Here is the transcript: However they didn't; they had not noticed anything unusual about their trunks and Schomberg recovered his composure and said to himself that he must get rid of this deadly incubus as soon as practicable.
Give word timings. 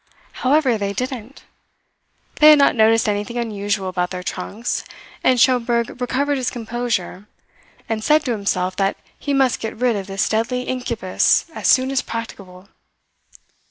However 0.41 0.79
they 0.79 0.93
didn't; 0.93 1.43
they 2.37 2.49
had 2.49 2.57
not 2.57 2.73
noticed 2.73 3.07
anything 3.07 3.37
unusual 3.37 3.87
about 3.87 4.09
their 4.09 4.23
trunks 4.23 4.83
and 5.23 5.39
Schomberg 5.39 6.01
recovered 6.01 6.37
his 6.39 6.49
composure 6.49 7.27
and 7.87 8.03
said 8.03 8.25
to 8.25 8.31
himself 8.31 8.75
that 8.77 8.97
he 9.19 9.31
must 9.31 9.59
get 9.59 9.77
rid 9.77 9.95
of 9.95 10.07
this 10.07 10.27
deadly 10.27 10.63
incubus 10.63 11.45
as 11.53 11.67
soon 11.67 11.91
as 11.91 12.01
practicable. 12.01 12.67